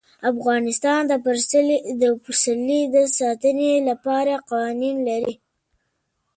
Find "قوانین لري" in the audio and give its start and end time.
4.49-5.35